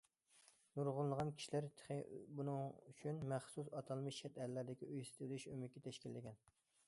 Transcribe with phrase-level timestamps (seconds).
[0.77, 1.97] نۇرغۇنلىغان كىشىلەر تېخى
[2.39, 6.43] بۇنىڭ ئۈچۈن مەخسۇس ئاتالمىش چەت ئەللەردىكى« ئۆي سېتىۋېلىش ئۆمىكى» تەشكىللىگەن.